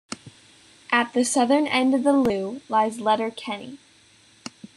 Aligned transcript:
At 0.91 1.13
the 1.13 1.23
southern 1.23 1.67
end 1.67 1.93
of 1.93 2.01
the 2.03 2.11
lough 2.13 2.59
lies 2.69 2.99
Letterkenny. 2.99 3.77